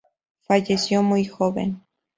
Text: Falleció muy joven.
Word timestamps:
Falleció 0.47 1.03
muy 1.03 1.25
joven. 1.27 1.85